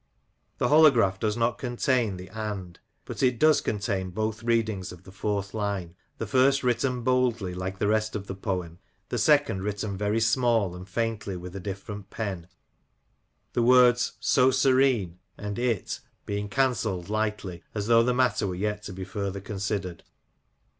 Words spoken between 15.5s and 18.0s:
it being cancelled lightly, as